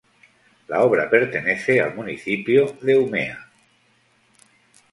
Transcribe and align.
La 0.67 0.81
obra 0.81 1.07
pertenece 1.11 1.79
al 1.79 1.93
municipio 1.93 2.75
de 2.81 2.97
Umeå. 2.97 3.35